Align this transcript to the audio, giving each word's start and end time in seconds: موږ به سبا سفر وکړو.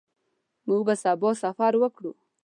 موږ 0.67 0.81
به 0.87 0.93
سبا 1.03 1.29
سفر 1.43 1.71
وکړو. 1.77 2.11